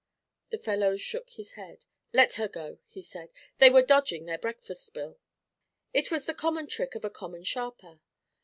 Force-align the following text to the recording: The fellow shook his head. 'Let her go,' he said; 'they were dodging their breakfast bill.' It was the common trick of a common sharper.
The 0.49 0.57
fellow 0.57 0.97
shook 0.97 1.29
his 1.29 1.51
head. 1.51 1.85
'Let 2.11 2.33
her 2.33 2.47
go,' 2.47 2.79
he 2.87 3.03
said; 3.03 3.29
'they 3.59 3.69
were 3.69 3.83
dodging 3.85 4.25
their 4.25 4.39
breakfast 4.39 4.91
bill.' 4.95 5.19
It 5.93 6.09
was 6.09 6.25
the 6.25 6.33
common 6.33 6.65
trick 6.65 6.95
of 6.95 7.05
a 7.05 7.11
common 7.11 7.43
sharper. 7.43 7.99